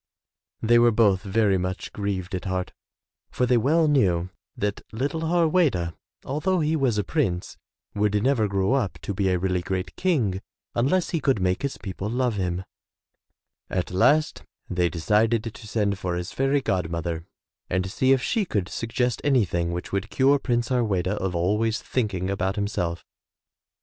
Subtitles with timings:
[0.63, 2.73] ''They were both very much grieved at heart
[3.29, 5.93] for they well knew that little Harweda,
[6.25, 7.55] although he was a prince,
[7.93, 10.41] would never grow up to be a really great King
[10.73, 12.63] unless he could make his people love him.
[13.69, 17.27] At last they decided to send for his fairy god mother
[17.69, 21.79] and see if she could suggest anything which would cure Prince Har weda of always
[21.79, 23.01] thinking about himself.
[23.05, 23.77] "Well, well, well!" lArFrom In Storyland.